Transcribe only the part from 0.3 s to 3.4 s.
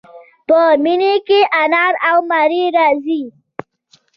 په مني کې انار او مڼې راځي.